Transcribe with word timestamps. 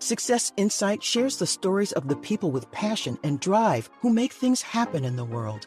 Success 0.00 0.52
Insight 0.56 1.02
shares 1.02 1.38
the 1.38 1.46
stories 1.46 1.90
of 1.92 2.06
the 2.06 2.14
people 2.14 2.52
with 2.52 2.70
passion 2.70 3.18
and 3.24 3.40
drive 3.40 3.90
who 4.00 4.10
make 4.10 4.32
things 4.32 4.62
happen 4.62 5.04
in 5.04 5.16
the 5.16 5.24
world. 5.24 5.66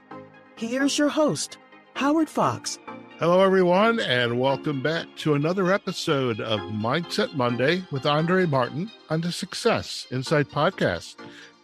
Here's 0.55 0.97
your 0.97 1.09
host, 1.09 1.57
Howard 1.95 2.29
Fox. 2.29 2.79
Hello, 3.19 3.41
everyone, 3.41 3.99
and 3.99 4.39
welcome 4.39 4.81
back 4.81 5.05
to 5.17 5.33
another 5.33 5.73
episode 5.73 6.39
of 6.39 6.61
Mindset 6.61 7.35
Monday 7.35 7.83
with 7.91 8.03
Andrée 8.03 8.49
Martin 8.49 8.89
on 9.09 9.19
the 9.19 9.33
Success 9.33 10.07
Insight 10.11 10.47
podcast. 10.47 11.17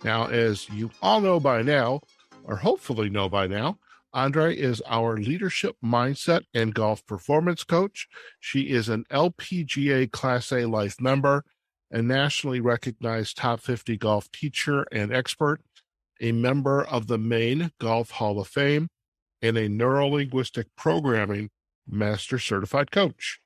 Now, 0.04 0.27
as 0.27 0.70
you 0.70 0.91
all 1.02 1.21
know 1.21 1.39
by 1.39 1.61
now, 1.61 2.02
or 2.43 2.57
hopefully 2.57 3.09
know 3.09 3.29
by 3.29 3.47
now, 3.47 3.79
Andrée 4.13 4.55
is 4.55 4.84
our 4.88 5.15
leadership 5.15 5.77
mindset 5.81 6.41
and 6.54 6.75
golf 6.75 7.05
performance 7.05 7.63
coach. 7.63 8.09
She 8.41 8.63
is 8.63 8.89
an 8.89 9.05
LPGA 9.09 10.11
Class 10.11 10.51
A 10.51 10.65
life 10.65 10.99
member, 10.99 11.45
a 11.91 12.01
nationally 12.01 12.59
recognized 12.59 13.37
top 13.37 13.61
50 13.61 13.97
golf 13.97 14.32
teacher 14.32 14.86
and 14.91 15.14
expert, 15.14 15.61
a 16.19 16.32
member 16.32 16.83
of 16.83 17.07
the 17.07 17.18
Maine 17.18 17.71
Golf 17.79 18.11
Hall 18.11 18.39
of 18.39 18.47
Fame, 18.47 18.89
and 19.41 19.57
a 19.57 19.69
neurolinguistic 19.69 20.65
programming 20.75 21.50
master 21.87 22.39
certified 22.39 22.91
coach. 22.91 23.39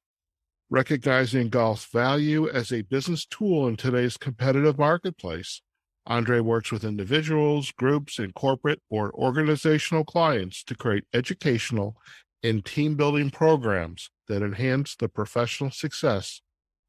Recognizing 0.69 1.49
golf's 1.49 1.85
value 1.85 2.49
as 2.49 2.71
a 2.71 2.81
business 2.83 3.25
tool 3.25 3.67
in 3.67 3.75
today's 3.75 4.17
competitive 4.17 4.79
marketplace, 4.79 5.61
Andrée 6.07 6.41
works 6.41 6.71
with 6.71 6.83
individuals, 6.83 7.71
groups, 7.71 8.17
and 8.17 8.33
corporate 8.33 8.81
or 8.89 9.11
organizational 9.13 10.03
clients 10.03 10.63
to 10.63 10.75
create 10.75 11.03
educational 11.13 11.97
and 12.41 12.65
team 12.65 12.95
building 12.95 13.29
programs 13.29 14.09
that 14.27 14.41
enhance 14.41 14.95
the 14.95 15.09
professional 15.09 15.69
success 15.69 16.41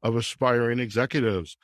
of 0.03 0.15
aspiring 0.15 0.79
executives. 0.79 1.57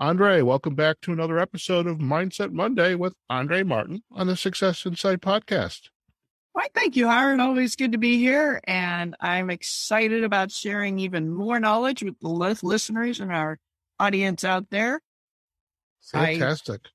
Andrée, 0.00 0.42
welcome 0.42 0.74
back 0.74 1.00
to 1.02 1.12
another 1.12 1.38
episode 1.38 1.86
of 1.86 1.98
Mindset 1.98 2.52
Monday 2.52 2.94
with 2.94 3.14
Andrée 3.30 3.66
Martin 3.66 4.02
on 4.10 4.26
the 4.26 4.36
Success 4.36 4.86
Insight 4.86 5.20
podcast. 5.20 5.90
Why, 6.52 6.68
thank 6.74 6.96
you, 6.96 7.08
Howard. 7.08 7.40
Always 7.40 7.76
good 7.76 7.92
to 7.92 7.98
be 7.98 8.18
here. 8.18 8.60
And 8.64 9.16
I'm 9.20 9.48
excited 9.50 10.22
about 10.24 10.50
sharing 10.50 10.98
even 10.98 11.30
more 11.30 11.58
knowledge 11.60 12.02
with 12.02 12.18
the 12.20 12.28
listeners 12.28 13.20
and 13.20 13.32
our 13.32 13.58
audience 13.98 14.44
out 14.44 14.70
there. 14.70 15.00
Fantastic. 16.10 16.80
I, 16.84 16.88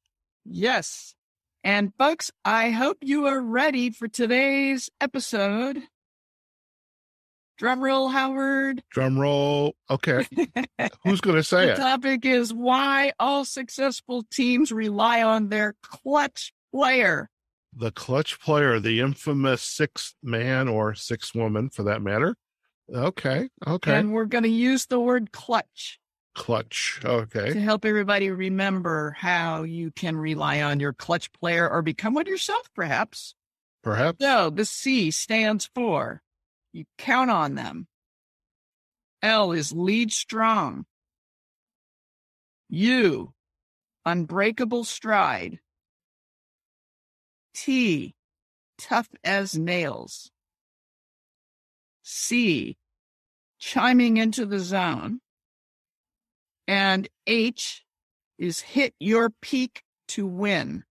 yes. 0.46 1.16
And 1.64 1.94
folks, 1.98 2.32
I 2.46 2.72
hope 2.72 2.98
you 3.02 3.26
are 3.26 3.42
ready 3.42 3.90
for 3.90 4.08
today's 4.08 4.90
episode. 5.02 5.82
Drum 7.58 7.82
roll, 7.82 8.08
Howard. 8.10 8.84
Drum 8.92 9.18
roll. 9.18 9.76
Okay. 9.90 10.28
Who's 11.04 11.22
going 11.22 11.38
to 11.38 11.44
say 11.44 11.66
the 11.66 11.72
it? 11.74 11.76
The 11.76 11.82
topic 11.82 12.26
is 12.26 12.54
why 12.54 13.14
all 13.20 13.46
successful 13.46 14.24
teams 14.32 14.72
rely 14.72 15.24
on 15.24 15.50
their 15.50 15.76
clutch 15.82 16.54
player. 16.72 17.30
The 17.76 17.92
clutch 17.92 18.40
player, 18.40 18.80
the 18.80 19.00
infamous 19.00 19.62
sixth 19.62 20.16
man 20.24 20.68
or 20.68 20.96
sixth 20.96 21.36
woman 21.36 21.70
for 21.70 21.84
that 21.84 22.02
matter. 22.02 22.36
Okay. 22.94 23.50
Okay. 23.66 23.96
And 23.96 24.14
we're 24.14 24.26
going 24.26 24.44
to 24.44 24.50
use 24.50 24.86
the 24.86 25.00
word 25.00 25.32
clutch 25.32 26.00
clutch. 26.38 27.02
Okay. 27.04 27.52
To 27.52 27.60
help 27.60 27.84
everybody 27.84 28.30
remember 28.30 29.16
how 29.18 29.64
you 29.64 29.92
can 29.92 30.16
rely 30.16 30.62
on 30.62 30.80
your 30.80 30.94
clutch 30.94 31.32
player 31.34 31.68
or 31.68 31.82
become 31.82 32.14
one 32.14 32.28
yourself, 32.28 32.70
perhaps. 32.74 33.36
Perhaps. 33.84 34.20
So 34.22 34.50
the 34.50 34.64
C 34.64 35.12
stands 35.12 35.70
for 35.74 36.22
you 36.74 36.86
count 36.98 37.32
on 37.32 37.56
them. 37.56 37.88
L 39.22 39.52
is 39.52 39.72
lead 39.72 40.12
strong. 40.12 40.86
U, 42.70 43.34
unbreakable 44.06 44.84
stride. 44.84 45.60
T, 47.54 48.16
tough 48.78 49.10
as 49.24 49.58
nails. 49.58 50.32
C, 52.04 52.78
chiming 53.60 54.18
into 54.18 54.46
the 54.46 54.60
zone. 54.60 55.20
And 56.68 57.08
H 57.26 57.84
is 58.38 58.60
hit 58.60 58.94
your 59.00 59.30
peak 59.42 59.84
to 60.10 60.28
win. 60.28 60.84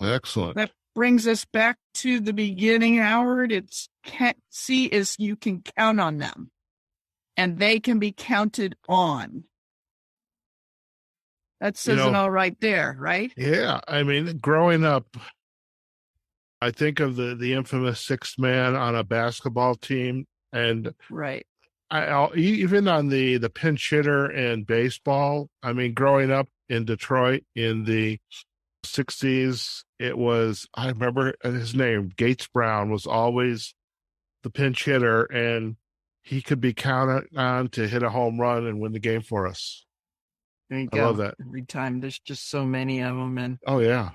Excellent. 0.00 0.54
That 0.54 0.70
brings 0.98 1.28
us 1.28 1.44
back 1.44 1.76
to 1.94 2.18
the 2.18 2.32
beginning, 2.32 2.98
Howard. 2.98 3.52
It's 3.52 3.88
can't 4.02 4.36
see 4.50 4.86
is 4.86 5.14
you 5.16 5.36
can 5.36 5.62
count 5.76 6.00
on 6.00 6.18
them 6.18 6.50
and 7.36 7.56
they 7.56 7.78
can 7.78 8.00
be 8.00 8.10
counted 8.10 8.74
on. 8.88 9.44
That 11.60 11.76
says 11.76 11.98
you 11.98 12.02
know, 12.02 12.08
it 12.08 12.14
all 12.16 12.30
right 12.32 12.60
there, 12.60 12.96
right? 12.98 13.32
Yeah. 13.36 13.78
I 13.86 14.02
mean, 14.02 14.38
growing 14.38 14.84
up, 14.84 15.16
I 16.60 16.72
think 16.72 16.98
of 16.98 17.14
the 17.14 17.36
the 17.36 17.52
infamous 17.52 18.04
sixth 18.04 18.36
man 18.36 18.74
on 18.74 18.96
a 18.96 19.04
basketball 19.04 19.76
team, 19.76 20.26
and 20.52 20.92
right. 21.10 21.46
I, 21.92 22.28
even 22.34 22.88
on 22.88 23.06
the 23.06 23.36
the 23.36 23.50
pinch 23.50 23.88
hitter 23.88 24.28
in 24.28 24.64
baseball. 24.64 25.48
I 25.62 25.72
mean, 25.74 25.94
growing 25.94 26.32
up 26.32 26.48
in 26.68 26.86
Detroit 26.86 27.44
in 27.54 27.84
the 27.84 28.18
'60s, 28.84 29.84
it 29.98 30.16
was 30.16 30.68
I 30.74 30.88
remember 30.88 31.34
uh, 31.44 31.50
his 31.50 31.74
name 31.74 32.12
Gates 32.16 32.46
Brown 32.46 32.90
was 32.90 33.06
always 33.06 33.74
the 34.42 34.50
pinch 34.50 34.84
hitter, 34.84 35.24
and 35.24 35.76
he 36.22 36.42
could 36.42 36.60
be 36.60 36.72
counted 36.72 37.36
on 37.36 37.68
to 37.70 37.88
hit 37.88 38.02
a 38.02 38.10
home 38.10 38.40
run 38.40 38.66
and 38.66 38.80
win 38.80 38.92
the 38.92 39.00
game 39.00 39.22
for 39.22 39.46
us. 39.46 39.84
I 40.70 40.84
go. 40.84 41.06
love 41.06 41.16
that. 41.18 41.34
Every 41.40 41.62
time 41.62 42.00
there's 42.00 42.18
just 42.18 42.50
so 42.50 42.64
many 42.64 43.00
of 43.00 43.16
them, 43.16 43.38
and 43.38 43.58
oh 43.66 43.80
yeah, 43.80 44.10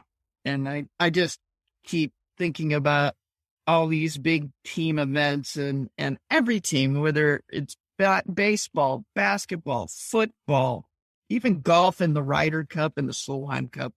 and 0.45 0.67
I 0.69 0.85
I 0.99 1.09
just 1.09 1.39
keep 1.83 2.13
thinking 2.38 2.73
about 2.73 3.16
all 3.66 3.88
these 3.88 4.17
big 4.17 4.49
team 4.63 4.99
events 4.99 5.55
and 5.55 5.89
and 5.97 6.17
every 6.29 6.59
team, 6.59 6.99
whether 6.99 7.41
it's 7.49 7.75
bat, 7.97 8.33
baseball, 8.33 9.05
basketball, 9.16 9.88
football, 9.88 10.88
even 11.29 11.61
golf 11.61 12.01
and 12.01 12.16
the 12.16 12.23
Ryder 12.23 12.66
Cup 12.66 12.97
and 12.97 13.07
the 13.07 13.13
Solheim 13.13 13.72
Cup, 13.72 13.93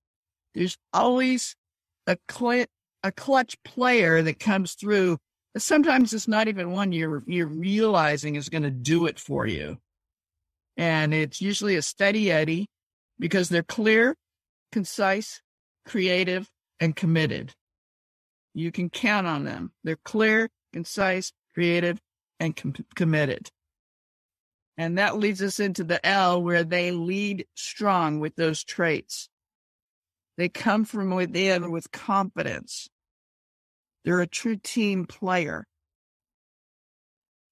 there's 0.54 0.78
always 0.92 1.56
a 2.06 2.16
cl- 2.30 2.66
a 3.02 3.12
clutch 3.12 3.56
player 3.64 4.22
that 4.22 4.38
comes 4.38 4.74
through. 4.74 5.18
Sometimes 5.56 6.12
it's 6.12 6.28
not 6.28 6.48
even 6.48 6.72
one 6.72 6.92
you're 6.92 7.22
you're 7.26 7.46
realizing 7.46 8.36
is 8.36 8.48
going 8.48 8.62
to 8.62 8.70
do 8.70 9.06
it 9.06 9.18
for 9.18 9.46
you, 9.46 9.78
and 10.76 11.14
it's 11.14 11.40
usually 11.40 11.76
a 11.76 11.82
steady 11.82 12.30
Eddie 12.30 12.66
because 13.18 13.48
they're 13.48 13.62
clear, 13.62 14.14
concise, 14.72 15.40
creative, 15.86 16.48
and 16.80 16.94
committed. 16.94 17.54
You 18.54 18.72
can 18.72 18.90
count 18.90 19.26
on 19.26 19.44
them. 19.44 19.72
They're 19.84 19.98
clear, 20.04 20.48
concise, 20.72 21.32
creative, 21.54 22.00
and 22.40 22.56
com- 22.56 22.74
committed. 22.94 23.50
And 24.78 24.98
that 24.98 25.18
leads 25.18 25.42
us 25.42 25.58
into 25.58 25.84
the 25.84 26.04
L 26.06 26.42
where 26.42 26.64
they 26.64 26.90
lead 26.90 27.46
strong 27.54 28.20
with 28.20 28.36
those 28.36 28.62
traits. 28.62 29.28
They 30.36 30.48
come 30.48 30.84
from 30.84 31.10
within 31.10 31.70
with 31.70 31.90
confidence. 31.92 32.88
They're 34.04 34.20
a 34.20 34.26
true 34.26 34.56
team 34.56 35.06
player. 35.06 35.66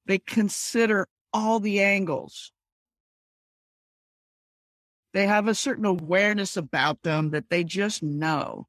They 0.07 0.19
consider 0.19 1.09
all 1.33 1.61
the 1.61 1.81
angles. 1.81 2.53
They 5.15 5.27
have 5.27 5.49
a 5.49 5.55
certain 5.55 5.85
awareness 5.85 6.57
about 6.57 7.03
them 7.03 7.31
that 7.31 7.49
they 7.49 7.65
just 7.65 8.03
know. 8.03 8.67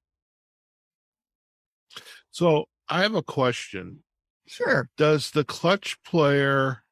So 2.31 2.65
I 2.87 3.01
have 3.01 3.15
a 3.15 3.23
question. 3.23 4.03
Sure. 4.47 4.89
Does 4.95 5.31
the 5.31 5.43
clutch 5.43 5.97
player 6.03 6.84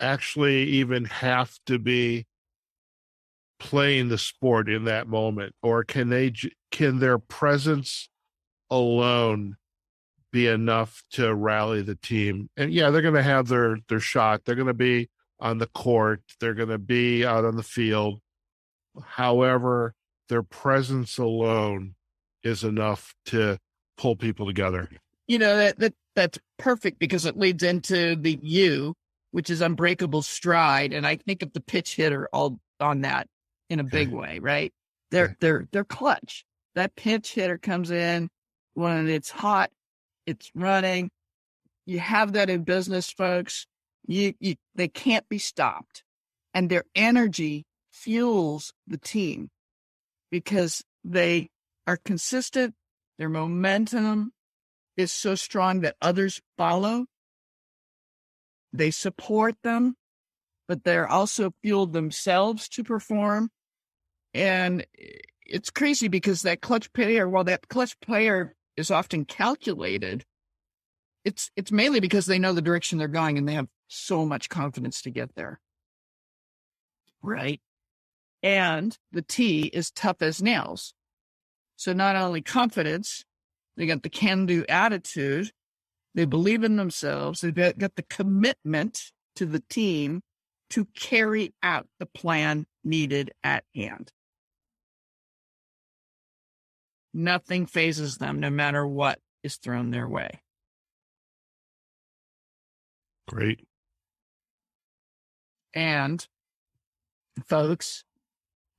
actually 0.00 0.64
even 0.64 1.06
have 1.06 1.58
to 1.66 1.78
be 1.78 2.26
playing 3.58 4.08
the 4.08 4.18
sport 4.18 4.68
in 4.68 4.84
that 4.84 5.06
moment 5.06 5.54
or 5.62 5.84
can 5.84 6.08
they 6.08 6.32
can 6.70 6.98
their 6.98 7.18
presence 7.18 8.08
alone 8.70 9.56
be 10.32 10.46
enough 10.46 11.02
to 11.12 11.34
rally 11.34 11.82
the 11.82 11.94
team? 11.94 12.50
And 12.56 12.72
yeah 12.72 12.90
they're 12.90 13.02
going 13.02 13.14
to 13.14 13.22
have 13.22 13.48
their 13.48 13.78
their 13.88 14.00
shot. 14.00 14.44
They're 14.44 14.54
going 14.54 14.66
to 14.66 14.74
be 14.74 15.08
on 15.40 15.58
the 15.58 15.66
court. 15.68 16.22
They're 16.40 16.54
going 16.54 16.68
to 16.68 16.78
be 16.78 17.24
out 17.24 17.44
on 17.44 17.56
the 17.56 17.62
field. 17.62 18.20
However 19.02 19.94
their 20.28 20.42
presence 20.42 21.18
alone 21.18 21.94
is 22.42 22.64
enough 22.64 23.14
to 23.26 23.58
pull 23.96 24.16
people 24.16 24.46
together. 24.46 24.88
You 25.26 25.38
know 25.38 25.56
that 25.56 25.78
that 25.78 25.94
that's 26.14 26.38
perfect 26.58 26.98
because 26.98 27.26
it 27.26 27.36
leads 27.36 27.62
into 27.62 28.16
the 28.16 28.38
U, 28.42 28.94
which 29.30 29.50
is 29.50 29.60
unbreakable 29.60 30.22
stride, 30.22 30.92
and 30.92 31.06
I 31.06 31.16
think 31.16 31.42
of 31.42 31.52
the 31.52 31.60
pitch 31.60 31.96
hitter 31.96 32.28
all 32.32 32.60
on 32.80 33.02
that 33.02 33.28
in 33.74 33.80
a 33.80 33.84
big 33.84 34.10
way, 34.12 34.38
right? 34.38 34.72
They're 35.10 35.36
they're 35.40 35.68
they're 35.72 35.84
clutch. 35.84 36.44
That 36.76 36.96
pitch 36.96 37.34
hitter 37.34 37.58
comes 37.58 37.90
in 37.90 38.30
when 38.74 39.08
it's 39.08 39.30
hot, 39.30 39.70
it's 40.26 40.50
running. 40.54 41.10
You 41.86 41.98
have 42.00 42.32
that 42.34 42.50
in 42.50 42.64
business, 42.64 43.10
folks. 43.10 43.66
You, 44.06 44.34
you 44.40 44.56
they 44.76 44.88
can't 44.88 45.28
be 45.28 45.38
stopped. 45.38 46.04
and 46.54 46.70
their 46.70 46.84
energy 46.94 47.64
fuels 47.90 48.72
the 48.86 48.98
team 48.98 49.50
because 50.30 50.82
they 51.04 51.50
are 51.86 51.98
consistent. 52.04 52.74
Their 53.18 53.28
momentum 53.28 54.32
is 54.96 55.12
so 55.12 55.34
strong 55.34 55.80
that 55.80 55.96
others 56.00 56.40
follow. 56.56 57.06
They 58.72 58.90
support 58.90 59.56
them, 59.62 59.94
but 60.68 60.84
they're 60.84 61.08
also 61.08 61.52
fueled 61.62 61.92
themselves 61.92 62.68
to 62.70 62.84
perform. 62.84 63.50
And 64.34 64.84
it's 65.46 65.70
crazy 65.70 66.08
because 66.08 66.42
that 66.42 66.60
clutch 66.60 66.92
player, 66.92 67.28
while 67.28 67.44
that 67.44 67.68
clutch 67.68 67.98
player 68.00 68.54
is 68.76 68.90
often 68.90 69.24
calculated, 69.24 70.24
it's 71.24 71.50
it's 71.56 71.72
mainly 71.72 72.00
because 72.00 72.26
they 72.26 72.38
know 72.38 72.52
the 72.52 72.60
direction 72.60 72.98
they're 72.98 73.08
going 73.08 73.38
and 73.38 73.48
they 73.48 73.54
have 73.54 73.68
so 73.88 74.26
much 74.26 74.48
confidence 74.48 75.02
to 75.02 75.10
get 75.10 75.34
there. 75.36 75.60
Right. 77.22 77.60
And 78.42 78.96
the 79.12 79.22
T 79.22 79.62
is 79.62 79.90
tough 79.90 80.20
as 80.20 80.42
nails. 80.42 80.92
So 81.76 81.92
not 81.92 82.16
only 82.16 82.42
confidence, 82.42 83.24
they 83.76 83.86
got 83.86 84.02
the 84.02 84.10
can 84.10 84.46
do 84.46 84.64
attitude, 84.68 85.50
they 86.14 86.24
believe 86.24 86.62
in 86.62 86.76
themselves, 86.76 87.40
they've 87.40 87.54
got, 87.54 87.78
got 87.78 87.96
the 87.96 88.02
commitment 88.02 89.12
to 89.36 89.46
the 89.46 89.62
team 89.68 90.22
to 90.70 90.84
carry 90.94 91.54
out 91.62 91.86
the 91.98 92.06
plan 92.06 92.66
needed 92.84 93.32
at 93.42 93.64
hand. 93.74 94.12
Nothing 97.16 97.66
fazes 97.66 98.18
them, 98.18 98.40
no 98.40 98.50
matter 98.50 98.84
what 98.86 99.20
is 99.44 99.56
thrown 99.56 99.90
their 99.90 100.08
way. 100.08 100.42
Great. 103.28 103.60
And 105.72 106.26
folks, 107.46 108.04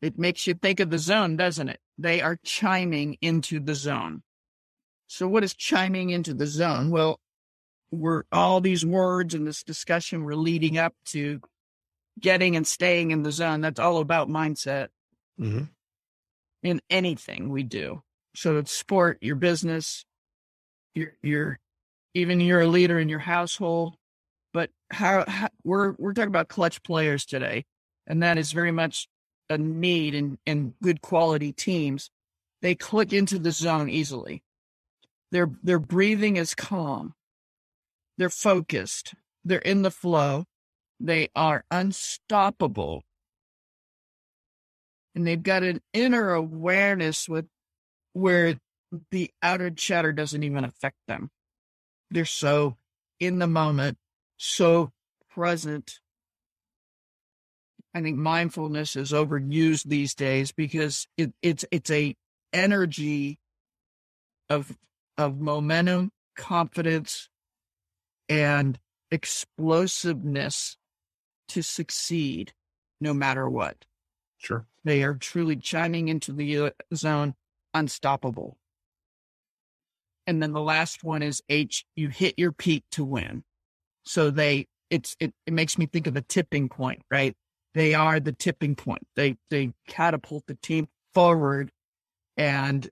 it 0.01 0.17
makes 0.19 0.45
you 0.47 0.53
think 0.53 0.79
of 0.79 0.89
the 0.89 0.97
zone, 0.99 1.37
doesn't 1.37 1.69
it? 1.69 1.79
They 1.97 2.21
are 2.21 2.37
chiming 2.43 3.17
into 3.21 3.59
the 3.59 3.73
zone. 3.75 4.21
So 5.07 5.27
what 5.27 5.43
is 5.43 5.53
chiming 5.53 6.09
into 6.09 6.33
the 6.33 6.47
zone? 6.47 6.89
Well, 6.91 7.19
we're 7.91 8.23
all 8.31 8.59
these 8.59 8.85
words 8.85 9.33
in 9.33 9.45
this 9.45 9.63
discussion 9.63 10.23
we're 10.25 10.35
leading 10.35 10.77
up 10.77 10.93
to 11.07 11.39
getting 12.19 12.55
and 12.55 12.67
staying 12.67 13.11
in 13.11 13.23
the 13.23 13.31
zone. 13.31 13.61
That's 13.61 13.79
all 13.79 13.97
about 13.99 14.27
mindset 14.29 14.89
Mm-hmm. 15.39 15.63
in 16.63 16.81
anything 16.89 17.49
we 17.49 17.63
do. 17.63 18.01
So 18.35 18.57
it's 18.57 18.71
sport, 18.71 19.17
your 19.21 19.35
business, 19.35 20.05
your 20.93 21.13
your 21.21 21.59
even 22.13 22.39
you're 22.39 22.61
a 22.61 22.67
leader 22.67 22.99
in 22.99 23.09
your 23.09 23.19
household. 23.19 23.95
But 24.53 24.69
how, 24.91 25.25
how 25.27 25.49
we're 25.63 25.93
we're 25.97 26.13
talking 26.13 26.29
about 26.29 26.47
clutch 26.47 26.83
players 26.83 27.25
today, 27.25 27.65
and 28.07 28.23
that 28.23 28.37
is 28.37 28.51
very 28.51 28.71
much 28.71 29.07
a 29.49 29.57
need 29.57 30.15
in 30.15 30.37
in 30.45 30.73
good 30.81 31.01
quality 31.01 31.51
teams. 31.51 32.09
They 32.61 32.75
click 32.75 33.13
into 33.13 33.37
the 33.37 33.51
zone 33.51 33.89
easily. 33.89 34.43
Their 35.31 35.49
their 35.63 35.79
breathing 35.79 36.37
is 36.37 36.55
calm. 36.55 37.13
They're 38.17 38.29
focused. 38.29 39.13
They're 39.43 39.59
in 39.59 39.81
the 39.81 39.91
flow. 39.91 40.45
They 40.99 41.29
are 41.35 41.65
unstoppable. 41.69 43.03
And 45.13 45.25
they've 45.25 45.41
got 45.41 45.63
an 45.63 45.81
inner 45.93 46.33
awareness 46.33 47.29
with 47.29 47.45
where 48.15 48.57
the 49.11 49.29
outer 49.43 49.69
chatter 49.69 50.13
doesn't 50.13 50.43
even 50.43 50.63
affect 50.63 50.95
them. 51.05 51.29
They're 52.09 52.23
so 52.23 52.77
in 53.19 53.39
the 53.39 53.47
moment, 53.47 53.97
so 54.37 54.93
present. 55.29 55.99
I 57.93 58.01
think 58.01 58.17
mindfulness 58.17 58.95
is 58.95 59.11
overused 59.11 59.83
these 59.83 60.15
days 60.15 60.53
because 60.53 61.07
it, 61.17 61.33
it's 61.41 61.65
it's 61.71 61.91
a 61.91 62.15
energy 62.53 63.37
of 64.49 64.77
of 65.17 65.37
momentum, 65.37 66.11
confidence, 66.37 67.29
and 68.29 68.79
explosiveness 69.11 70.77
to 71.49 71.61
succeed 71.61 72.53
no 73.01 73.13
matter 73.13 73.49
what. 73.49 73.83
Sure. 74.37 74.67
They 74.85 75.03
are 75.03 75.15
truly 75.15 75.57
chiming 75.57 76.07
into 76.07 76.31
the 76.31 76.57
uh, 76.59 76.69
zone, 76.93 77.35
unstoppable. 77.75 78.57
And 80.25 80.41
then 80.41 80.53
the 80.53 80.61
last 80.61 81.03
one 81.03 81.21
is 81.21 81.43
H, 81.49 81.85
you 81.95 82.09
hit 82.09 82.33
your 82.39 82.51
peak 82.51 82.83
to 82.93 83.05
win. 83.05 83.43
So 84.03 84.31
they, 84.31 84.65
it's, 84.89 85.15
it, 85.19 85.33
it 85.45 85.53
makes 85.53 85.77
me 85.77 85.85
think 85.85 86.07
of 86.07 86.15
a 86.15 86.21
tipping 86.21 86.69
point, 86.69 87.03
right? 87.11 87.35
They 87.75 87.93
are 87.93 88.19
the 88.19 88.31
tipping 88.31 88.75
point. 88.75 89.05
They, 89.15 89.35
they 89.51 89.73
catapult 89.87 90.45
the 90.47 90.55
team 90.55 90.87
forward. 91.13 91.69
And 92.37 92.89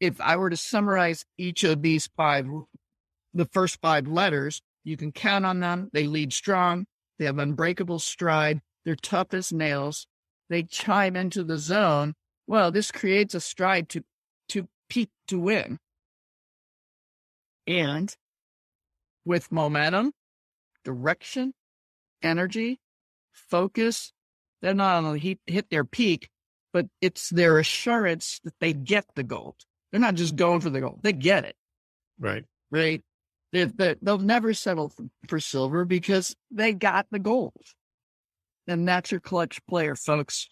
if 0.00 0.20
I 0.20 0.36
were 0.36 0.50
to 0.50 0.56
summarize 0.56 1.24
each 1.38 1.62
of 1.62 1.82
these 1.82 2.08
five, 2.16 2.48
the 3.34 3.44
first 3.44 3.78
five 3.80 4.08
letters, 4.08 4.62
you 4.82 4.96
can 4.96 5.12
count 5.12 5.44
on 5.44 5.60
them. 5.60 5.90
They 5.92 6.06
lead 6.06 6.32
strong. 6.32 6.86
They 7.18 7.26
have 7.26 7.38
unbreakable 7.38 7.98
stride. 7.98 8.62
They're 8.84 8.96
tough 8.96 9.34
as 9.34 9.52
nails. 9.52 10.06
They 10.48 10.62
chime 10.62 11.14
into 11.16 11.44
the 11.44 11.58
zone. 11.58 12.14
Well, 12.50 12.72
this 12.72 12.90
creates 12.90 13.36
a 13.36 13.40
stride 13.40 13.88
to, 13.90 14.02
to 14.48 14.66
peak 14.88 15.10
to 15.28 15.38
win. 15.38 15.78
And 17.68 18.12
with 19.24 19.52
momentum, 19.52 20.10
direction, 20.84 21.54
energy, 22.24 22.80
focus, 23.32 24.12
they're 24.62 24.74
not 24.74 25.04
only 25.04 25.20
hit, 25.20 25.38
hit 25.46 25.70
their 25.70 25.84
peak, 25.84 26.28
but 26.72 26.86
it's 27.00 27.30
their 27.30 27.60
assurance 27.60 28.40
that 28.42 28.54
they 28.58 28.72
get 28.72 29.04
the 29.14 29.22
gold. 29.22 29.54
They're 29.92 30.00
not 30.00 30.16
just 30.16 30.34
going 30.34 30.58
for 30.58 30.70
the 30.70 30.80
gold. 30.80 30.98
They 31.04 31.12
get 31.12 31.44
it, 31.44 31.54
Right. 32.18 32.44
right? 32.72 33.00
They, 33.52 33.66
they, 33.66 33.94
they'll 34.02 34.18
never 34.18 34.54
settle 34.54 34.88
for, 34.88 35.04
for 35.28 35.38
silver 35.38 35.84
because 35.84 36.34
they 36.50 36.72
got 36.72 37.06
the 37.12 37.20
gold. 37.20 37.54
And 38.66 38.88
that's 38.88 39.12
your 39.12 39.20
clutch 39.20 39.64
player, 39.68 39.94
folks. 39.94 40.48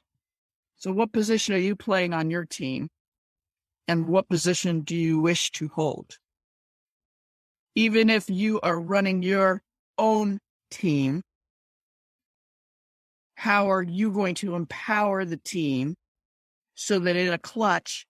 So 0.79 0.93
what 0.93 1.13
position 1.13 1.55
are 1.55 1.59
you 1.59 1.77
playing 1.77 2.15
on 2.15 2.31
your 2.31 2.45
team? 2.45 2.89
And 3.89 4.07
what 4.07 4.29
position 4.29 4.83
do 4.83 4.95
you 4.95 5.21
wish 5.21 5.51
to 5.53 5.69
hold? 5.69 6.19
Even 7.75 8.11
if 8.11 8.29
you 8.29 8.61
are 8.61 8.79
running 8.79 9.23
your 9.23 9.63
own 9.97 10.39
team, 10.71 11.23
how 13.35 13.71
are 13.71 13.83
you 13.83 14.11
going 14.11 14.35
to 14.37 14.55
empower 14.55 15.25
the 15.25 15.37
team 15.37 15.95
so 16.75 16.99
that 17.01 17.17
in 17.17 17.33
a 17.33 17.39
clutch, 17.39 18.07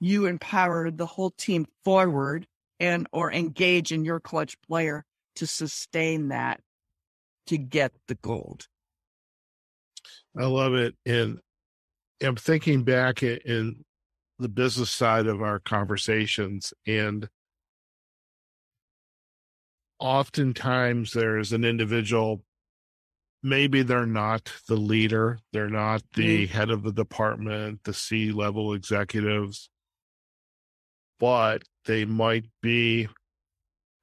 you 0.00 0.26
empower 0.26 0.90
the 0.90 1.06
whole 1.06 1.30
team 1.30 1.66
forward 1.84 2.46
and 2.80 3.06
or 3.12 3.32
engage 3.32 3.92
in 3.92 4.04
your 4.04 4.18
clutch 4.18 4.56
player 4.66 5.04
to 5.36 5.46
sustain 5.46 6.28
that 6.28 6.60
to 7.46 7.58
get 7.58 7.92
the 8.08 8.14
gold. 8.16 8.66
I 10.36 10.46
love 10.46 10.74
it. 10.74 10.94
And 11.04 11.38
I'm 12.22 12.36
thinking 12.36 12.82
back 12.84 13.22
in, 13.22 13.38
in 13.44 13.84
the 14.38 14.48
business 14.48 14.90
side 14.90 15.26
of 15.26 15.42
our 15.42 15.58
conversations, 15.58 16.72
and 16.86 17.28
oftentimes 19.98 21.12
there's 21.12 21.52
an 21.52 21.64
individual, 21.64 22.42
maybe 23.42 23.82
they're 23.82 24.06
not 24.06 24.52
the 24.68 24.76
leader, 24.76 25.38
they're 25.52 25.68
not 25.68 26.02
mm. 26.02 26.14
the 26.14 26.46
head 26.46 26.70
of 26.70 26.82
the 26.82 26.92
department, 26.92 27.80
the 27.84 27.94
C 27.94 28.32
level 28.32 28.72
executives, 28.74 29.70
but 31.18 31.62
they 31.84 32.04
might 32.04 32.46
be, 32.62 33.08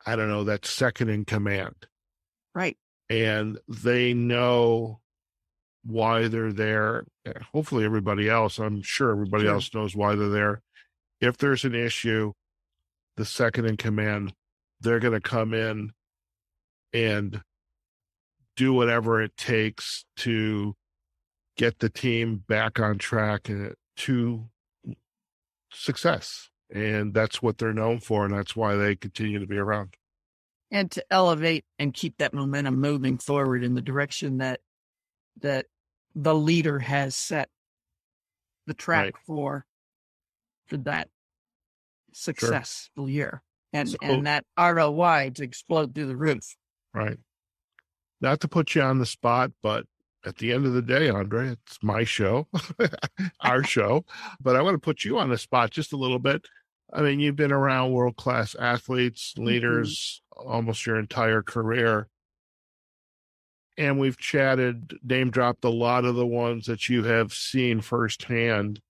I 0.06 0.16
don't 0.16 0.30
know, 0.30 0.44
that 0.46 0.66
second 0.66 1.10
in 1.10 1.26
command 1.26 1.76
Right. 2.56 2.78
and 3.10 3.60
they 3.68 4.14
know 4.14 5.02
why 5.88 6.28
they're 6.28 6.52
there. 6.54 7.06
Uh, 7.26 7.32
Hopefully, 7.54 7.86
everybody 7.86 8.30
else, 8.30 8.60
I'm 8.60 8.82
sure 8.82 9.12
everybody 9.12 9.46
Sure. 9.46 9.54
else 9.54 9.74
knows 9.74 9.96
why 9.96 10.16
they're 10.16 10.28
there. 10.30 10.62
If 11.22 11.38
there's 11.38 11.64
an 11.66 11.74
issue, 11.76 12.34
the 13.16 13.26
second 13.26 13.66
in 13.66 13.78
command, 13.78 14.34
they're 14.82 15.00
going 15.00 15.14
to 15.14 15.22
come 15.22 15.54
in 15.54 15.92
and 16.94 17.42
do 18.56 18.74
whatever 18.74 19.22
it 19.22 19.36
takes 19.38 20.06
to 20.18 20.76
get 21.58 21.80
the 21.80 21.90
team 21.90 22.44
back 22.48 22.80
on 22.80 22.98
track 22.98 23.50
uh, 23.50 23.70
to 23.98 24.50
success. 25.72 26.50
And 26.74 27.14
that's 27.14 27.42
what 27.42 27.58
they're 27.58 27.74
known 27.74 28.00
for. 28.00 28.26
And 28.26 28.34
that's 28.34 28.56
why 28.56 28.76
they 28.76 28.96
continue 28.96 29.40
to 29.40 29.48
be 29.48 29.58
around. 29.58 29.96
and 30.70 30.92
to 30.92 31.04
elevate 31.10 31.64
and 31.80 31.94
keep 31.94 32.18
that 32.18 32.34
momentum 32.34 32.80
moving 32.82 33.18
forward 33.18 33.64
in 33.64 33.74
the 33.74 33.82
direction 33.82 34.40
that 34.40 34.60
that 35.40 35.66
the 36.18 36.34
leader 36.34 36.80
has 36.80 37.16
set 37.16 37.48
the 38.66 38.74
track 38.74 39.06
Right. 39.06 39.16
for 39.26 39.66
for 40.66 40.78
that 40.78 41.10
successful 42.12 43.08
year 43.08 43.44
and 43.72 43.88
So- 43.88 43.98
and 44.02 44.26
that 44.26 44.46
ROI 44.58 45.30
to 45.36 45.44
explode 45.44 45.94
through 45.94 46.08
the 46.08 46.18
roof. 46.18 46.58
Right. 46.94 47.20
Not 48.20 48.42
to 48.42 48.48
put 48.48 48.74
you 48.74 48.82
on 48.82 48.98
the 48.98 49.06
spot, 49.06 49.52
but 49.62 49.86
at 50.26 50.38
the 50.38 50.52
end 50.52 50.66
of 50.66 50.74
the 50.74 50.82
day, 50.82 51.08
Andrée, 51.08 51.54
it's 51.54 51.78
my 51.84 52.04
show, 52.04 52.48
our 53.42 53.64
show. 53.64 54.04
But 54.42 54.56
I 54.56 54.62
want 54.64 54.74
to 54.74 54.80
put 54.80 55.06
you 55.06 55.20
on 55.20 55.30
the 55.30 55.38
spot 55.38 55.70
just 55.70 55.94
a 55.94 55.98
little 55.98 56.20
bit. 56.20 56.48
I 56.92 57.02
mean, 57.04 57.20
you've 57.20 57.36
been 57.36 57.52
around 57.52 57.92
world 57.92 58.18
class 58.18 58.56
athletes, 58.56 59.34
mm-hmm. 59.34 59.46
leaders 59.46 60.24
mm-hmm. 60.34 60.50
almost 60.50 60.86
your 60.88 60.98
entire 60.98 61.44
career. 61.44 62.10
And 63.78 64.00
we've 64.00 64.18
chatted, 64.18 64.98
name 65.04 65.30
dropped 65.30 65.64
a 65.64 65.70
lot 65.70 66.04
of 66.04 66.16
the 66.16 66.26
ones 66.26 66.66
that 66.66 66.90
you 66.90 67.04
have 67.04 67.34
seen 67.34 67.82
firsthand 67.82 68.82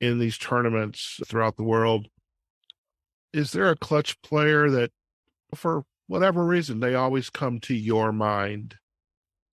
in 0.00 0.18
these 0.18 0.38
tournaments 0.38 1.20
throughout 1.26 1.56
the 1.56 1.62
world. 1.62 2.08
Is 3.32 3.52
there 3.52 3.70
a 3.70 3.76
clutch 3.76 4.20
player 4.22 4.70
that, 4.70 4.92
for 5.54 5.84
whatever 6.06 6.44
reason, 6.44 6.80
they 6.80 6.94
always 6.94 7.30
come 7.30 7.60
to 7.60 7.74
your 7.74 8.12
mind 8.12 8.76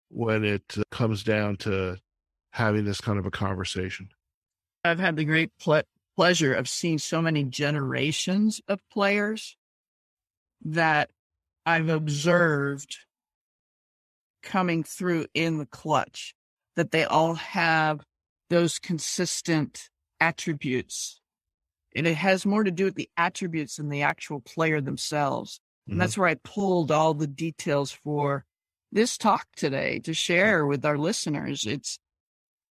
when 0.09 0.44
it 0.44 0.76
uh, 0.78 0.83
comes 0.90 1.23
down 1.23 1.56
to 1.56 1.99
having 2.52 2.85
this 2.85 3.00
kind 3.00 3.18
of 3.18 3.26
a 3.26 3.30
conversation? 3.30 4.09
I've 4.85 5.00
had 5.00 5.16
the 5.16 5.25
great 5.25 5.50
ple- 5.61 5.83
pleasure 6.16 6.54
of 6.54 6.68
seeing 6.68 6.99
so 6.99 7.21
many 7.21 7.44
generations 7.44 8.61
of 8.68 8.80
players 8.90 9.56
that 10.64 11.11
I've 11.66 11.88
observed 11.88 12.99
coming 14.44 14.84
through 14.84 15.26
in 15.34 15.58
the 15.58 15.66
clutch, 15.66 16.34
that 16.76 16.90
they 16.90 17.04
all 17.04 17.34
have 17.34 18.00
those 18.50 18.78
consistent 18.78 19.88
attributes. 20.20 21.20
And 21.96 22.06
it 22.06 22.16
has 22.16 22.46
more 22.46 22.64
to 22.64 22.70
do 22.70 22.84
with 22.84 22.94
the 22.94 23.10
attributes 23.16 23.76
than 23.76 23.88
the 23.88 24.02
actual 24.02 24.40
player 24.40 24.80
themselves. 24.80 25.60
And 25.86 25.94
mm-hmm. 25.94 26.00
that's 26.00 26.18
where 26.18 26.28
I 26.28 26.34
pulled 26.34 26.90
all 26.90 27.14
the 27.14 27.26
details 27.26 27.92
for 27.92 28.44
this 28.92 29.18
talk 29.18 29.46
today 29.56 29.98
to 30.00 30.14
share 30.14 30.66
with 30.66 30.84
our 30.84 30.98
listeners. 30.98 31.66
It's 31.66 31.98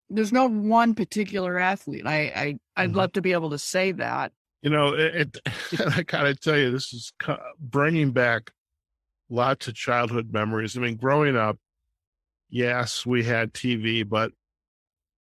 there's 0.09 0.31
no 0.31 0.47
one 0.47 0.93
particular 0.93 1.57
athlete. 1.57 2.05
I, 2.05 2.19
I 2.35 2.55
I'd 2.75 2.89
mm-hmm. 2.89 2.97
love 2.97 3.13
to 3.13 3.21
be 3.21 3.33
able 3.33 3.49
to 3.51 3.57
say 3.57 3.91
that. 3.93 4.31
You 4.61 4.69
know, 4.69 4.93
it, 4.93 5.37
it 5.45 5.81
I 5.95 6.03
gotta 6.03 6.35
tell 6.35 6.57
you, 6.57 6.71
this 6.71 6.93
is 6.93 7.11
bringing 7.59 8.11
back 8.11 8.51
lots 9.29 9.67
of 9.67 9.75
childhood 9.75 10.31
memories. 10.31 10.77
I 10.77 10.81
mean, 10.81 10.95
growing 10.95 11.35
up, 11.35 11.57
yes, 12.53 13.05
we 13.05 13.23
had 13.23 13.53
TV, 13.53 14.07
but 14.07 14.31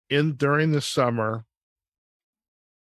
in 0.09 0.33
during 0.35 0.73
the 0.73 0.81
summer, 0.81 1.45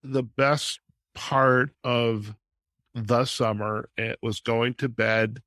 the 0.03 0.23
best 0.23 0.79
part 1.13 1.71
of 1.83 2.33
the 2.93 3.25
summer 3.25 3.89
it 3.97 4.17
was 4.21 4.39
going 4.39 4.73
to 4.75 4.89
bed 4.89 5.41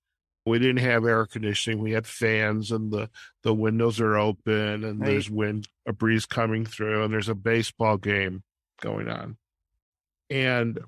we 0.46 0.58
didn't 0.58 0.78
have 0.78 1.04
air 1.04 1.24
conditioning. 1.26 1.80
We 1.80 1.92
had 1.92 2.06
fans, 2.06 2.70
and 2.70 2.92
the 2.92 3.08
the 3.42 3.54
windows 3.54 4.00
are 4.00 4.16
open, 4.16 4.84
and 4.84 5.00
right. 5.00 5.06
there's 5.06 5.30
wind, 5.30 5.68
a 5.86 5.92
breeze 5.92 6.26
coming 6.26 6.66
through, 6.66 7.04
and 7.04 7.12
there's 7.12 7.28
a 7.28 7.34
baseball 7.34 7.96
game 7.96 8.42
going 8.80 9.08
on. 9.08 9.36
And 10.28 10.78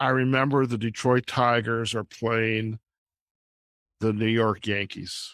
I 0.00 0.08
remember 0.08 0.66
the 0.66 0.78
Detroit 0.78 1.26
Tigers 1.26 1.94
are 1.94 2.04
playing 2.04 2.78
the 4.00 4.12
New 4.12 4.26
York 4.26 4.66
Yankees, 4.66 5.32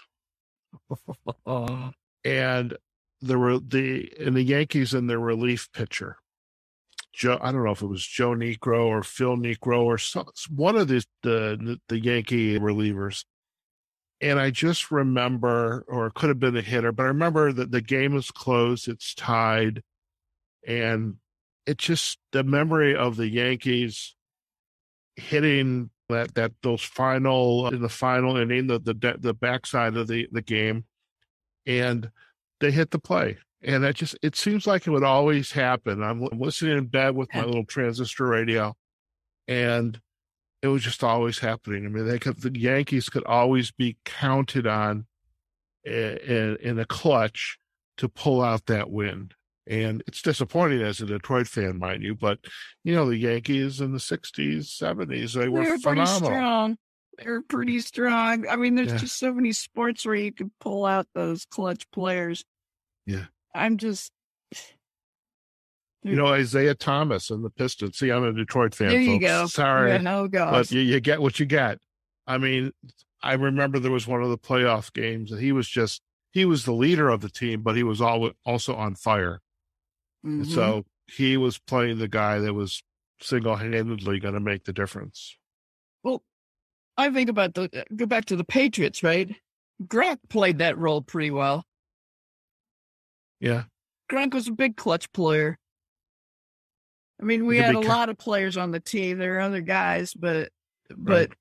and 2.25 2.77
there 3.21 3.39
were 3.39 3.59
the 3.59 4.13
and 4.21 4.37
the 4.37 4.43
Yankees 4.43 4.95
and 4.95 5.09
their 5.09 5.19
relief 5.19 5.71
pitcher 5.73 6.17
Joe, 7.17 7.39
I 7.41 7.51
don't 7.51 7.65
know 7.65 7.71
if 7.71 7.81
it 7.81 7.87
was 7.87 8.07
Joe 8.07 8.33
Negro 8.33 8.85
or 8.85 9.03
Phil 9.03 9.37
Negro 9.39 9.83
or 9.83 9.97
some, 9.97 10.27
one 10.51 10.77
of 10.77 10.89
the, 10.89 11.03
the 11.23 11.81
the 11.89 11.99
Yankee 11.99 12.59
relievers. 12.59 13.25
And 14.21 14.39
I 14.39 14.51
just 14.51 14.91
remember, 14.91 15.85
or 15.89 16.09
it 16.09 16.15
could 16.15 16.29
have 16.29 16.39
been 16.39 16.57
a 16.57 16.63
hitter, 16.63 16.93
but 16.93 17.05
I 17.05 17.07
remember 17.07 17.53
that 17.55 17.71
the 17.71 17.81
game 17.81 18.17
is 18.17 18.31
closed, 18.31 18.87
it's 18.87 19.15
tied, 19.15 19.83
and 20.67 21.17
it 21.67 21.79
just 21.79 22.19
the 22.33 22.45
memory 22.45 22.95
of 22.95 23.17
the 23.17 23.29
Yankees 23.29 24.15
hitting 25.17 25.89
that 26.09 26.35
that 26.35 26.53
those 26.63 26.83
final 26.83 27.67
uh, 27.67 27.71
in 27.71 27.83
the 27.83 27.89
final 27.89 28.37
inning, 28.37 28.67
the 28.67 28.79
the 28.79 29.17
the 29.19 29.35
backside 29.35 29.97
of 29.97 30.09
the 30.09 30.29
the 30.33 30.43
game, 30.43 30.85
and 31.67 32.11
they 32.61 32.71
hit 32.71 32.91
the 32.91 32.99
play 32.99 33.39
and 33.63 33.83
that 33.83 33.97
just 33.97 34.17
it 34.23 34.37
seems 34.37 34.67
like 34.67 34.87
it 34.87 34.91
would 34.91 35.03
always 35.03 35.53
happen. 35.53 36.03
I'm 36.03 36.21
listening 36.33 36.79
in 36.79 36.87
bed 36.87 37.17
with 37.17 37.35
my 37.35 37.45
little 37.45 37.65
transistor 37.65 38.27
radio, 38.27 38.75
and 39.49 40.01
it 40.63 40.69
was 40.69 40.83
just 40.83 41.03
always 41.03 41.39
happening. 41.39 41.85
I 41.85 41.89
mean, 41.89 42.07
they 42.07 42.19
could 42.19 42.41
the 42.41 42.57
Yankees 42.59 43.09
could 43.09 43.25
always 43.25 43.73
be 43.73 43.97
counted 44.05 44.67
on 44.67 45.07
eh, 45.85 46.17
in, 46.27 46.57
in 46.63 46.79
a 46.79 46.85
clutch 46.85 47.59
to 47.99 48.09
pull 48.09 48.43
out 48.43 48.67
that 48.67 48.91
win. 48.91 49.31
And 49.69 50.03
it's 50.07 50.23
disappointing 50.23 50.83
as 50.83 51.01
a 51.01 51.07
Detroit 51.07 51.49
fan, 51.49 51.79
mind 51.79 52.03
you, 52.03 52.15
but 52.15 52.39
you 52.85 52.95
know 52.95 53.09
the 53.09 53.17
Yankees 53.17 53.81
in 53.81 53.93
the 53.93 53.99
'60s, 53.99 54.67
'70s, 54.81 55.33
they 55.33 55.49
were, 55.49 55.65
they 55.65 55.71
were 55.71 55.79
phenomenal. 55.79 56.21
Pretty 56.21 56.37
strong. 56.37 56.77
They 57.19 57.31
were 57.31 57.43
pretty 57.43 57.81
strong. 57.81 58.47
I 58.49 58.57
mean, 58.57 58.75
there's 58.77 58.93
yeah. 58.93 58.99
just 58.99 59.19
so 59.19 59.33
many 59.33 59.53
sports 59.53 60.07
where 60.07 60.15
you 60.15 60.33
can 60.33 60.53
pull 60.61 60.85
out 60.85 61.07
those 61.15 61.47
clutch 61.47 61.91
players. 61.91 62.45
Yeah. 63.07 63.25
I'm 63.55 63.77
just. 63.79 64.13
You 66.03 66.15
know 66.15 66.33
Isiah 66.33 66.77
Thomas 66.77 67.31
and 67.31 67.45
the 67.45 67.51
Pistons. 67.51 67.99
See, 67.99 68.13
I'm 68.13 68.23
a 68.23 68.33
Detroit 68.33 68.77
fan. 68.77 68.91
There 68.91 69.01
you 69.01 69.15
folks. 69.15 69.25
go. 69.25 69.47
Sorry, 69.47 69.91
yeah, 69.91 69.99
no 69.99 70.29
gosh. 70.29 70.53
but 70.53 70.71
you, 70.71 70.81
you 70.81 71.01
get 71.01 71.21
what 71.21 71.41
you 71.41 71.47
get. 71.47 71.81
I 72.29 72.39
mean, 72.39 72.71
I 73.25 73.33
remember 73.33 73.81
there 73.81 73.91
was 73.91 74.07
one 74.07 74.23
of 74.23 74.31
the 74.31 74.39
playoff 74.39 74.93
games, 74.93 75.33
and 75.33 75.41
he 75.41 75.51
was 75.51 75.69
just 75.69 76.03
he 76.31 76.45
was 76.45 76.65
the 76.65 76.73
leader 76.73 77.09
of 77.09 77.23
the 77.23 77.29
team, 77.29 77.63
but 77.63 77.75
he 77.75 77.83
was 77.83 78.01
all, 78.01 78.31
also 78.45 78.77
on 78.77 78.95
fire. 78.95 79.41
Mm-hmm. 80.27 80.45
So 80.45 80.85
he 81.07 81.37
was 81.37 81.59
playing 81.59 81.99
the 81.99 82.09
guy 82.09 82.39
that 82.41 82.53
was 82.53 82.83
single 83.21 83.57
handedly 83.57 84.19
going 84.19 84.35
to 84.35 84.41
make 84.41 84.65
the 84.65 84.73
difference. 84.73 85.37
Well, 86.03 86.23
I 86.97 87.11
think 87.11 87.31
about 87.31 87.55
the 87.55 87.85
go 87.95 88.07
back 88.07 88.25
to 88.27 88.37
the 88.37 88.45
Patriots, 88.45 89.03
right? 89.03 89.35
Gronk 89.85 90.19
played 90.29 90.59
that 90.59 90.79
role 90.79 91.01
pretty 91.03 91.31
well. 91.31 91.65
Yeah. 93.41 93.65
Gronk 94.11 94.35
was 94.35 94.49
a 94.49 94.53
big 94.53 94.77
clutch 94.77 95.13
player. 95.13 95.59
I 97.21 97.25
mean, 97.25 97.47
we 97.47 97.59
had 97.59 97.75
a 97.75 97.81
lot 97.81 98.09
of 98.09 98.19
players 98.19 98.57
on 98.57 98.73
the 98.73 98.81
team. 98.81 99.19
There 99.19 99.37
are 99.37 99.41
other 99.41 99.61
guys, 99.63 100.13
but 100.13 100.51
but 100.95 101.31
right. 101.31 101.39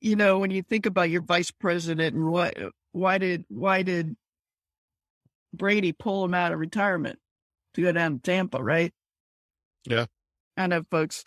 you 0.00 0.14
know, 0.14 0.38
when 0.38 0.50
you 0.50 0.62
think 0.62 0.86
about 0.86 1.10
your 1.10 1.22
vice 1.22 1.50
president 1.50 2.14
and 2.14 2.30
what 2.30 2.54
why 2.92 3.18
did 3.18 3.44
why 3.48 3.82
did 3.82 4.14
Brady 5.52 5.92
pull 5.92 6.24
him 6.24 6.34
out 6.34 6.52
of 6.52 6.60
retirement 6.60 7.18
to 7.76 7.82
go 7.82 7.92
down 7.92 8.16
to 8.16 8.22
Tampa, 8.22 8.62
right? 8.62 8.92
Yeah. 9.86 10.06
I 10.56 10.66
know 10.66 10.82
folks 10.90 11.24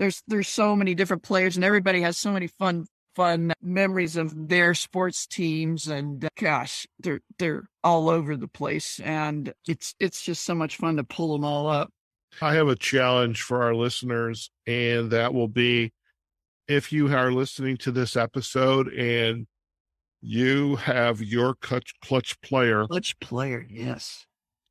there's 0.00 0.22
there's 0.26 0.48
so 0.48 0.74
many 0.74 0.94
different 0.94 1.22
players 1.22 1.56
and 1.56 1.64
everybody 1.64 2.00
has 2.00 2.16
so 2.16 2.32
many 2.32 2.46
fun 2.46 2.86
fun 3.14 3.52
memories 3.60 4.16
of 4.16 4.48
their 4.48 4.72
sports 4.72 5.26
teams 5.26 5.88
and 5.88 6.24
uh, 6.24 6.28
gosh 6.38 6.86
they're 7.00 7.20
they're 7.38 7.64
all 7.84 8.08
over 8.08 8.36
the 8.36 8.48
place 8.48 8.98
and 9.00 9.52
it's 9.68 9.94
it's 10.00 10.22
just 10.22 10.42
so 10.42 10.54
much 10.54 10.76
fun 10.76 10.96
to 10.96 11.04
pull 11.04 11.32
them 11.32 11.44
all 11.44 11.68
up 11.68 11.90
i 12.40 12.54
have 12.54 12.68
a 12.68 12.76
challenge 12.76 13.42
for 13.42 13.62
our 13.62 13.74
listeners 13.74 14.50
and 14.66 15.10
that 15.10 15.34
will 15.34 15.48
be 15.48 15.92
if 16.66 16.92
you 16.92 17.14
are 17.14 17.32
listening 17.32 17.76
to 17.76 17.90
this 17.90 18.16
episode 18.16 18.88
and 18.94 19.46
you 20.22 20.76
have 20.76 21.20
your 21.20 21.54
clutch 21.56 21.92
clutch 22.02 22.40
player 22.40 22.86
clutch 22.86 23.18
player 23.20 23.66
yes 23.68 24.24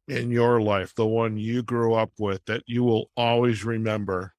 in 0.09 0.31
your 0.31 0.61
life 0.61 0.93
the 0.95 1.05
one 1.05 1.37
you 1.37 1.61
grew 1.61 1.93
up 1.93 2.11
with 2.17 2.43
that 2.45 2.63
you 2.65 2.83
will 2.83 3.09
always 3.15 3.63
remember 3.63 4.33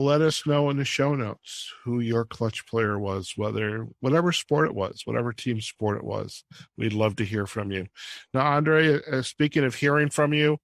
let 0.00 0.20
us 0.20 0.46
know 0.46 0.70
in 0.70 0.76
the 0.76 0.84
show 0.84 1.14
notes 1.14 1.72
who 1.84 2.00
your 2.00 2.24
clutch 2.24 2.66
player 2.66 2.98
was, 2.98 3.34
whether 3.36 3.86
whatever 4.00 4.32
sport 4.32 4.68
it 4.68 4.74
was, 4.74 5.02
whatever 5.04 5.32
team 5.32 5.60
sport 5.60 5.98
it 5.98 6.04
was. 6.04 6.44
We'd 6.76 6.92
love 6.92 7.16
to 7.16 7.24
hear 7.24 7.46
from 7.46 7.70
you. 7.70 7.86
Now, 8.32 8.60
Andrée, 8.60 9.00
uh, 9.06 9.22
speaking 9.22 9.64
of 9.64 9.76
hearing 9.76 10.10
from 10.10 10.32
you, 10.32 10.58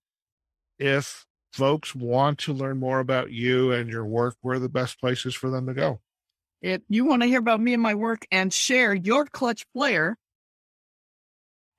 if 0.79 1.27
folks 1.53 1.95
want 1.95 2.39
to 2.39 2.53
learn 2.53 2.79
more 2.79 3.01
about 3.01 3.31
you 3.31 3.73
and 3.73 3.89
your 3.89 4.05
work, 4.05 4.37
where 4.41 4.57
are 4.57 4.61
the 4.61 4.69
best 4.69 5.01
places 5.01 5.35
for 5.35 5.49
them 5.49 5.67
to 5.67 5.75
go? 5.75 6.01
If 6.61 6.83
you 6.89 7.05
want 7.05 7.23
to 7.23 7.29
hear 7.29 7.39
about 7.39 7.61
me 7.61 7.73
and 7.73 7.83
my 7.83 7.95
work 7.95 8.27
and 8.31 8.53
share 8.53 8.93
your 8.95 9.27
clutch 9.27 9.65
player, 9.73 10.19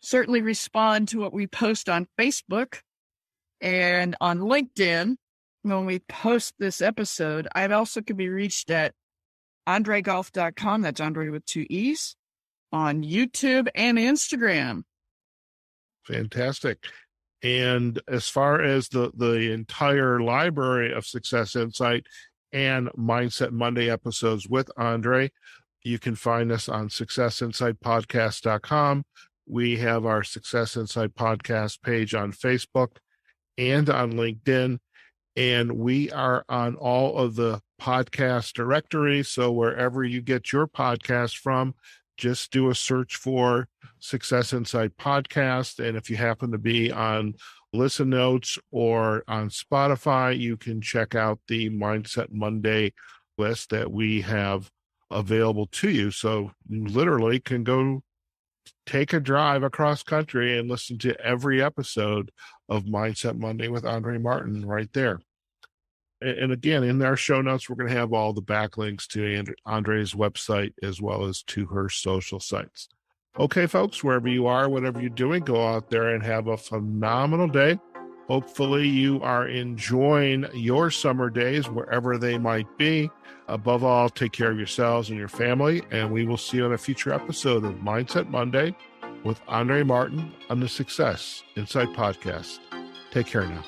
certainly 0.01 0.41
respond 0.41 1.09
to 1.09 1.19
what 1.19 1.33
we 1.33 1.47
post 1.47 1.89
on 1.89 2.07
Facebook 2.19 2.79
and 3.61 4.15
on 4.19 4.39
LinkedIn 4.39 5.15
when 5.63 5.85
we 5.85 5.99
post 5.99 6.55
this 6.57 6.81
episode, 6.81 7.47
I 7.53 7.67
also 7.67 8.01
can 8.01 8.17
be 8.17 8.29
reached 8.29 8.71
at 8.71 8.95
andreegolf.com. 9.67 10.81
That's 10.81 10.99
Andrée 10.99 11.31
with 11.31 11.45
two 11.45 11.67
E's 11.69 12.15
on 12.71 13.03
YouTube 13.03 13.67
and 13.75 13.99
Instagram. 13.99 14.81
Fantastic. 16.05 16.79
And 17.43 17.99
as 18.07 18.27
far 18.27 18.59
as 18.61 18.87
the, 18.89 19.11
the 19.15 19.51
entire 19.51 20.19
library 20.19 20.93
of 20.93 21.05
Success 21.05 21.55
Insight 21.55 22.07
and 22.51 22.89
Mindset 22.97 23.51
Monday 23.51 23.87
episodes 23.89 24.47
with 24.47 24.69
Andrée, 24.77 25.29
you 25.83 25.99
can 25.99 26.15
find 26.15 26.51
us 26.51 26.67
on 26.69 26.89
successinsightpodcast.com 26.89 29.03
We 29.51 29.75
have 29.79 30.05
our 30.05 30.23
Success 30.23 30.77
Insight 30.77 31.13
podcast 31.13 31.81
page 31.81 32.15
on 32.15 32.31
Facebook 32.31 32.95
and 33.57 33.89
on 33.89 34.13
LinkedIn. 34.13 34.77
And 35.35 35.73
we 35.73 36.09
are 36.09 36.45
on 36.47 36.75
all 36.75 37.17
of 37.17 37.35
the 37.35 37.59
podcast 37.81 38.53
directories. 38.53 39.27
So 39.27 39.51
wherever 39.51 40.05
you 40.05 40.21
get 40.21 40.53
your 40.53 40.67
podcast 40.67 41.35
from, 41.35 41.75
just 42.15 42.53
do 42.53 42.69
a 42.69 42.75
search 42.75 43.17
for 43.17 43.67
Success 43.99 44.53
Insight 44.53 44.95
Podcast. 44.95 45.85
And 45.85 45.97
if 45.97 46.09
you 46.09 46.15
happen 46.15 46.53
to 46.53 46.57
be 46.57 46.89
on 46.89 47.33
Listen 47.73 48.09
Notes 48.09 48.57
or 48.71 49.25
on 49.27 49.49
Spotify, 49.49 50.39
you 50.39 50.55
can 50.55 50.79
check 50.79 51.13
out 51.13 51.41
the 51.49 51.69
Mindset 51.69 52.31
Monday 52.31 52.93
list 53.37 53.71
that 53.71 53.91
we 53.91 54.21
have 54.21 54.71
available 55.09 55.65
to 55.73 55.89
you. 55.89 56.09
So 56.09 56.51
you 56.69 56.85
literally 56.85 57.41
can 57.41 57.65
go 57.65 58.01
take 58.85 59.13
a 59.13 59.19
drive 59.19 59.63
across 59.63 60.03
country 60.03 60.57
and 60.57 60.69
listen 60.69 60.97
to 60.99 61.19
every 61.19 61.61
episode 61.61 62.31
of 62.69 62.85
Mindset 62.85 63.37
Monday 63.37 63.67
with 63.67 63.83
Andrée 63.83 64.21
Martin 64.21 64.65
right 64.65 64.91
there. 64.93 65.19
And 66.21 66.51
again, 66.51 66.83
in 66.83 67.01
our 67.01 67.15
show 67.15 67.41
notes, 67.41 67.67
we're 67.67 67.77
going 67.77 67.89
to 67.89 67.97
have 67.97 68.13
all 68.13 68.31
the 68.31 68.43
backlinks 68.43 69.07
to 69.07 69.53
Andrée's 69.67 70.13
website 70.13 70.73
as 70.83 71.01
well 71.01 71.25
as 71.25 71.41
to 71.43 71.65
her 71.67 71.89
social 71.89 72.39
sites. 72.39 72.89
Okay, 73.39 73.65
folks, 73.65 74.03
wherever 74.03 74.27
you 74.27 74.45
are, 74.45 74.69
whatever 74.69 74.99
you're 74.99 75.09
doing, 75.09 75.43
go 75.43 75.65
out 75.65 75.89
there 75.89 76.09
and 76.09 76.21
have 76.21 76.47
a 76.47 76.57
phenomenal 76.57 77.47
day. 77.47 77.79
Hopefully, 78.27 78.87
you 78.87 79.21
are 79.21 79.47
enjoying 79.47 80.45
your 80.53 80.91
summer 80.91 81.29
days 81.29 81.69
wherever 81.69 82.17
they 82.17 82.37
might 82.37 82.77
be. 82.77 83.09
Above 83.47 83.83
all, 83.83 84.09
take 84.09 84.31
care 84.31 84.51
of 84.51 84.57
yourselves 84.57 85.09
and 85.09 85.19
your 85.19 85.27
family, 85.27 85.81
and 85.91 86.11
we 86.11 86.25
will 86.25 86.37
see 86.37 86.57
you 86.57 86.65
on 86.65 86.73
a 86.73 86.77
future 86.77 87.13
episode 87.13 87.65
of 87.65 87.73
Mindset 87.75 88.29
Monday 88.29 88.75
with 89.23 89.43
Andrée 89.45 89.85
Martin 89.85 90.33
on 90.49 90.59
the 90.59 90.69
Success 90.69 91.43
Insight 91.55 91.89
Podcast. 91.89 92.57
Take 93.11 93.27
care 93.27 93.45
now. 93.45 93.63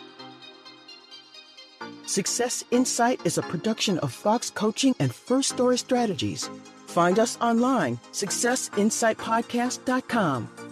Success 2.05 2.63
Insight 2.71 3.21
is 3.25 3.37
a 3.37 3.41
production 3.41 3.97
of 3.99 4.13
Fox 4.13 4.49
Coaching 4.49 4.95
and 4.99 5.13
First 5.13 5.49
Story 5.49 5.77
Strategies. 5.77 6.49
Find 6.87 7.19
us 7.19 7.37
online, 7.41 7.99
successinsightpodcast.com. 8.11 10.62